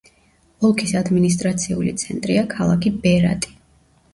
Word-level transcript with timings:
ოლქის 0.69 0.93
ადმინისტრაციული 1.01 1.93
ცენტრია 2.05 2.45
ქალაქი 2.55 2.93
ბერატი. 3.05 3.53